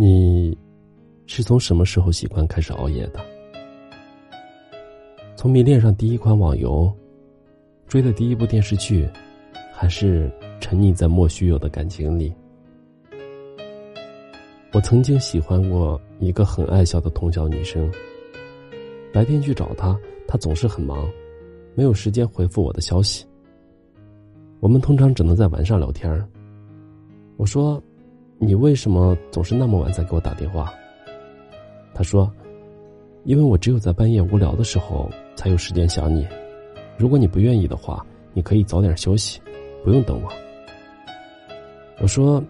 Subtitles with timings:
[0.00, 0.56] 你
[1.26, 3.18] 是从什么时候习惯开始熬夜的？
[5.34, 6.88] 从迷恋上第一款网游，
[7.88, 9.08] 追的第一部电视剧，
[9.74, 10.30] 还是
[10.60, 12.32] 沉溺在莫须有的感情里？
[14.72, 17.90] 我曾经喜欢过一个很爱笑的同校女生。
[19.12, 21.10] 白天去找她，她总是很忙，
[21.74, 23.26] 没有时间回复我的消息。
[24.60, 26.24] 我们通常只能在晚上聊天
[27.36, 27.82] 我说。
[28.40, 30.72] 你为什么总是那么晚才给我打电话？
[31.92, 32.32] 他说
[33.24, 36.24] ：“因为我只有在半夜无聊的时候才有时间想你。
[36.96, 39.40] 如果你不愿意的话，你可以早点休息，
[39.82, 40.32] 不用等我。”
[42.00, 42.42] 我说：“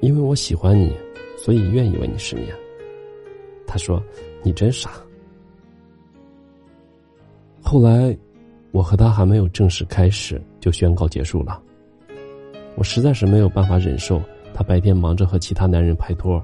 [0.00, 0.94] 因为我喜欢你，
[1.36, 2.54] 所以愿意为你失眠。”
[3.66, 4.00] 他说
[4.44, 4.92] ：“你真傻。”
[7.60, 8.16] 后来，
[8.70, 11.60] 我和他还没有正式开始就宣告结束了。
[12.76, 14.22] 我实在是没有办法忍受。
[14.56, 16.42] 他白天忙着和其他男人拍拖，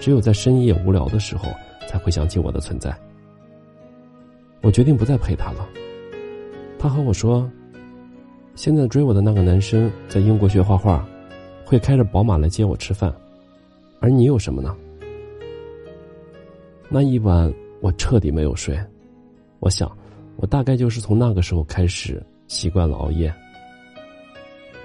[0.00, 1.48] 只有在深夜无聊的时候
[1.86, 2.92] 才会想起我的存在。
[4.62, 5.64] 我决定不再陪他了。
[6.76, 7.48] 他和我说
[8.56, 11.06] ：“现在追我的那个男生在英国学画画，
[11.64, 13.14] 会开着宝马来接我吃饭，
[14.00, 14.76] 而你有什么呢？”
[16.90, 18.76] 那一晚我彻底没有睡，
[19.60, 19.88] 我想，
[20.34, 23.32] 我大概就是从那个时候开始习惯了熬夜。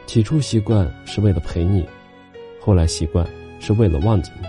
[0.06, 1.84] 起初习惯是为了陪你。
[2.64, 3.28] 后来习惯
[3.60, 4.48] 是为了忘记你，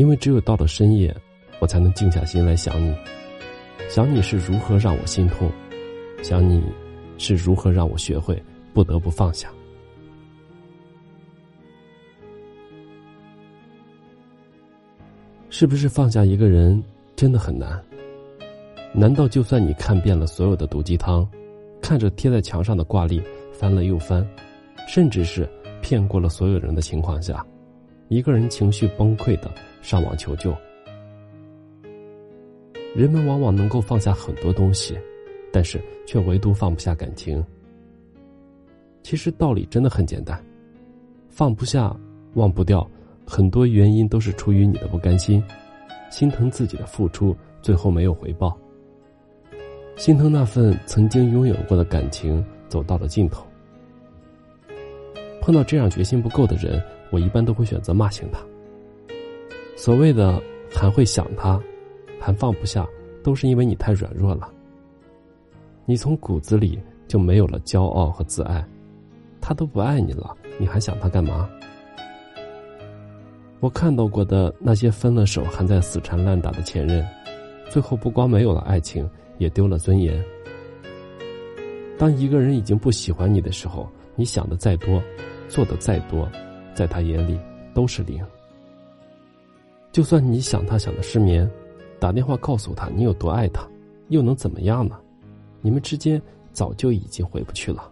[0.00, 1.12] 因为只有到了深夜，
[1.58, 2.94] 我才能静下心来想你，
[3.90, 5.50] 想你是如何让我心痛，
[6.22, 6.62] 想你
[7.18, 8.40] 是如何让我学会
[8.72, 9.50] 不得不放下。
[15.50, 16.80] 是不是放下一个人
[17.16, 17.84] 真的很难？
[18.92, 21.28] 难道就算你看遍了所有的毒鸡汤，
[21.82, 23.20] 看着贴在墙上的挂历
[23.52, 24.24] 翻了又翻？
[24.88, 25.46] 甚至是
[25.82, 27.44] 骗过了所有人的情况下，
[28.08, 30.56] 一个人情绪崩溃的上网求救。
[32.96, 34.98] 人们往往能够放下很多东西，
[35.52, 37.44] 但是却唯独放不下感情。
[39.02, 40.42] 其实道理真的很简单，
[41.28, 41.94] 放不下、
[42.32, 42.90] 忘不掉，
[43.26, 45.44] 很多原因都是出于你的不甘心，
[46.10, 48.58] 心疼自己的付出最后没有回报，
[49.96, 53.47] 心疼那份曾经拥有过的感情走到了尽头。
[55.48, 56.78] 碰到这样决心不够的人，
[57.08, 58.38] 我一般都会选择骂醒他。
[59.76, 60.38] 所谓的
[60.70, 61.58] 还会想他，
[62.20, 62.86] 还放不下，
[63.24, 64.52] 都是因为你太软弱了。
[65.86, 68.62] 你从骨子里就没有了骄傲和自爱，
[69.40, 71.48] 他都不爱你了，你还想他干嘛？
[73.60, 77.02] 我看到过的那些分了手还在死缠烂打的前任，
[77.70, 80.22] 最后不光没有了爱情，也丢了尊严。
[81.96, 85.02] 当一个人已经不喜欢你的时候，你想的再多。
[85.48, 86.30] 做的再多，
[86.74, 87.38] 在他眼里
[87.74, 88.24] 都是零。
[89.90, 91.50] 就算你想他想的失眠，
[91.98, 93.66] 打电话告诉他你有多爱他，
[94.08, 94.98] 又能怎么样呢？
[95.60, 96.20] 你们之间
[96.52, 97.90] 早就已经回不去了。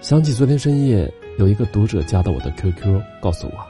[0.00, 3.66] 想起昨天深夜有一个读者加到我的 QQ，告诉我，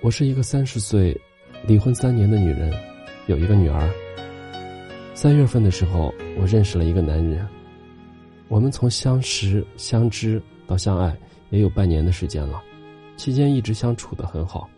[0.00, 1.16] 我是一个三十岁、
[1.64, 2.72] 离婚三年的女人，
[3.26, 3.88] 有一个女儿。
[5.14, 7.46] 三月份的时候，我认识了一个男人。
[8.48, 11.16] 我们从相识、相知到相爱，
[11.50, 12.62] 也有半年的时间了，
[13.16, 14.68] 期间一直相处的很好。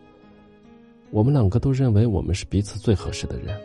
[1.11, 3.59] 我们两个都认为我们是彼此最合适的人。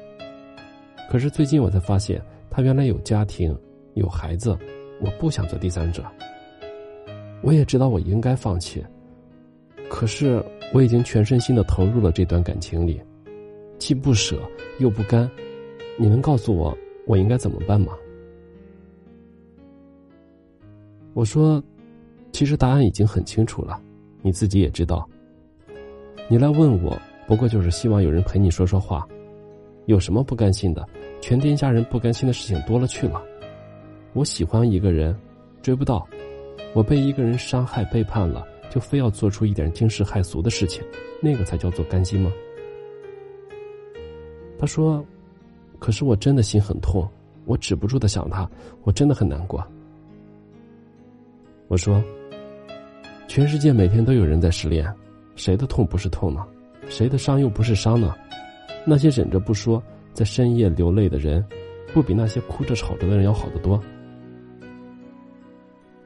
[1.11, 2.21] 可是最近我才发现，
[2.51, 3.57] 他原来有家庭、
[3.95, 4.57] 有孩子，
[5.01, 6.05] 我不想做第三者。
[7.43, 8.83] 我也知道我应该放弃，
[9.91, 10.43] 可是
[10.73, 13.01] 我已经全身心的投入了这段感情里，
[13.79, 14.41] 既不舍
[14.79, 15.31] 又不甘。
[15.99, 16.77] 你能告诉我
[17.07, 17.93] 我应该怎么办吗？
[21.15, 21.63] 我说
[22.33, 23.81] ：“其实答案已经很清楚了，
[24.21, 25.09] 你自己也知道。
[26.29, 29.07] 你来问我，不过就是希望有人陪你说说话。
[29.87, 30.85] 有什么不甘心的？
[31.21, 33.23] 全天下人不甘心的事情多了去了。
[34.13, 35.17] 我喜欢一个人，
[35.63, 36.05] 追不到；
[36.75, 40.83] 我被一个人伤害背叛了，就非要做出一点惊世骇俗的事情，
[41.21, 42.33] 那个才叫做甘心吗？”
[44.59, 45.05] 他说
[45.79, 47.09] ：“可是我真的心很痛，
[47.45, 48.51] 我止不住的想他，
[48.83, 49.65] 我真的很难过。”
[51.69, 52.03] 我说
[53.27, 54.87] ：“全世界每天都有人在失恋，
[55.35, 56.45] 谁的痛不是痛呢？
[56.89, 58.15] 谁的伤又不是伤呢？
[58.87, 59.83] 那些忍着不说，
[60.13, 61.45] 在深夜流泪的人，
[61.95, 63.81] 不比那些哭着吵着的人要好得多。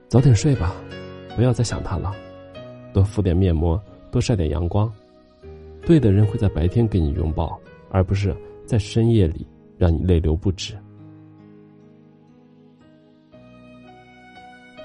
[0.06, 0.74] 早点睡吧，
[1.34, 2.14] 不要再想他了，
[2.92, 3.78] 多敷点面膜，
[4.12, 4.90] 多晒点阳光。
[5.84, 7.58] 对的人会在白天给你拥抱，
[7.90, 8.34] 而不是
[8.64, 9.46] 在深夜里
[9.76, 10.74] 让你泪流不止。”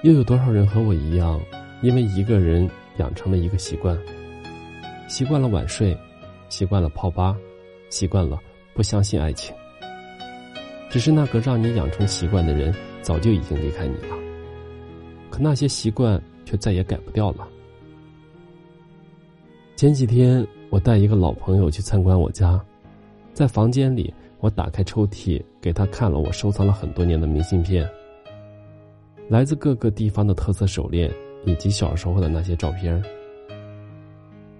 [0.03, 1.39] 又有多少人和我一样，
[1.81, 3.97] 因为一个人养成了一个习惯，
[5.07, 5.97] 习惯了晚睡，
[6.49, 7.37] 习惯了泡吧，
[7.89, 8.37] 习惯了
[8.73, 9.55] 不相信爱情。
[10.89, 14.17] 只是那个让你养成习惯的人早就已经离开你了，
[15.29, 17.47] 可那些习惯却再也改不掉了。
[19.77, 22.61] 前几天我带一个老朋友去参观我家，
[23.33, 27.89] 在房间里，我打开抽屉给他看了我收藏了很多年的明信片。
[29.29, 31.11] 来自各个地方的特色手链，
[31.45, 33.01] 以及小时候的那些照片。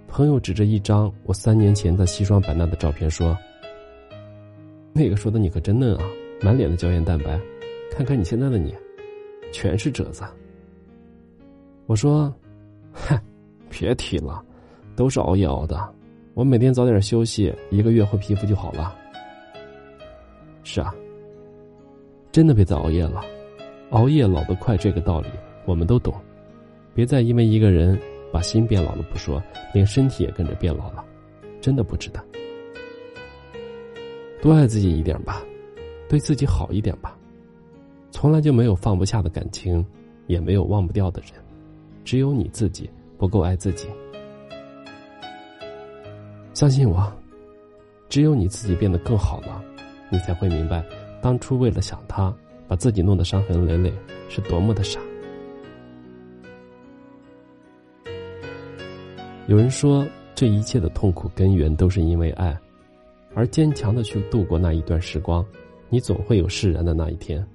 [0.07, 3.37] 朋友指着一张我三年前在西双版纳的照片说
[4.93, 6.03] ：“那个说的你可真嫩啊，
[6.41, 7.39] 满脸的胶原蛋白。
[7.91, 8.75] 看看你现在的你，
[9.51, 10.23] 全是褶子。”
[11.85, 12.33] 我说
[12.93, 13.21] ：“嗨，
[13.69, 14.43] 别提了，
[14.95, 15.93] 都是熬夜熬的。
[16.35, 18.95] 我每天早点休息，一个月后皮肤就好了。”
[20.63, 20.95] 是啊，
[22.31, 23.23] 真的别再熬夜了。
[23.93, 25.27] 熬夜老得快，这个道理
[25.65, 26.11] 我们都懂。
[26.95, 27.97] 别再因为一个人
[28.31, 29.41] 把心变老了不说，
[29.71, 31.05] 连身体也跟着变老了，
[31.61, 32.19] 真的不值得。
[34.41, 35.43] 多爱自己一点吧，
[36.09, 37.15] 对自己好一点吧。
[38.09, 39.85] 从来就没有放不下的感情，
[40.25, 41.31] 也没有忘不掉的人，
[42.03, 42.89] 只有你自己
[43.19, 43.87] 不够爱自己。
[46.55, 47.13] 相信我，
[48.09, 49.63] 只有你自己变得更好了，
[50.09, 50.83] 你才会明白，
[51.21, 52.35] 当初为了想他。
[52.73, 53.93] 把自己弄得伤痕累累，
[54.29, 54.99] 是多么的傻。
[59.45, 60.03] 有人说，
[60.33, 62.57] 这一切的痛苦根源都是因为爱，
[63.35, 65.45] 而坚强的去度过那一段时光，
[65.87, 67.45] 你总会有释然的那一天。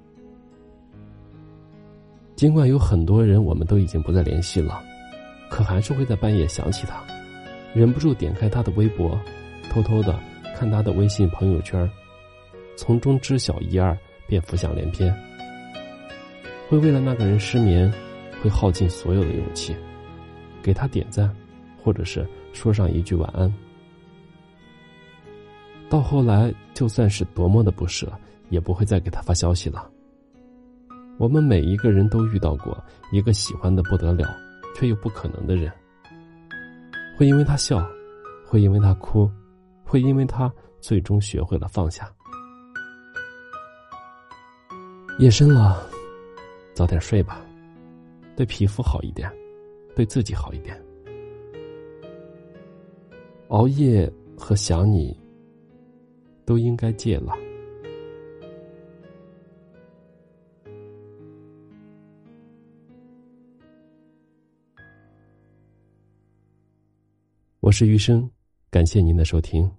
[2.37, 4.81] 尽管有很多人我们都已经不再联系了，
[5.49, 7.03] 可还是会在半夜想起他，
[7.73, 9.19] 忍不住点开他的微博，
[9.69, 10.17] 偷偷的
[10.55, 11.91] 看他的微信朋友圈，
[12.77, 13.97] 从中知晓一二。
[14.29, 15.11] 便浮想联翩，
[16.69, 17.91] 会为了那个人失眠，
[18.41, 19.75] 会耗尽所有的勇气，
[20.61, 21.35] 给他点赞，
[21.83, 23.51] 或者是说上一句晚安。
[25.89, 28.07] 到后来，就算是多么的不舍，
[28.49, 29.89] 也不会再给他发消息了。
[31.17, 32.81] 我们每一个人都遇到过
[33.11, 34.37] 一个喜欢的不得了，
[34.75, 35.71] 却又不可能的人，
[37.17, 37.83] 会因为他笑，
[38.45, 39.29] 会因为他哭，
[39.83, 42.07] 会因为他最终学会了放下。
[45.19, 45.85] 夜深了，
[46.73, 47.45] 早点睡吧，
[48.37, 49.29] 对皮肤好一点，
[49.93, 50.81] 对自己好一点。
[53.49, 55.13] 熬夜和想你，
[56.45, 57.37] 都应该戒了。
[67.59, 68.31] 我是余生，
[68.71, 69.69] 感谢您的收听。